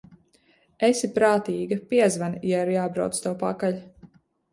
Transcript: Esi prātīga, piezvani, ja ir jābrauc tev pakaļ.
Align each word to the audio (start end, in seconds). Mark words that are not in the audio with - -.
Esi 0.85 1.09
prātīga, 1.17 1.77
piezvani, 1.91 2.39
ja 2.53 2.63
ir 2.65 2.73
jābrauc 2.77 3.21
tev 3.27 3.37
pakaļ. 3.45 3.79